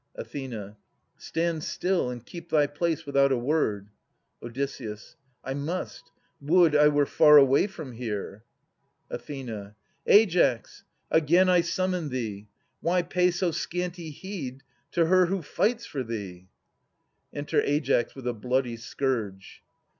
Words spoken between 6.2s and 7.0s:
Would I